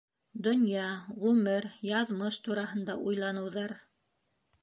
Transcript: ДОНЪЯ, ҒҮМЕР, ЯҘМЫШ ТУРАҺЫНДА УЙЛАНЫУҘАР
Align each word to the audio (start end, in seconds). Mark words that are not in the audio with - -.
ДОНЪЯ, 0.45 0.85
ҒҮМЕР, 1.25 1.67
ЯҘМЫШ 1.89 2.39
ТУРАҺЫНДА 2.47 2.97
УЙЛАНЫУҘАР 3.11 3.75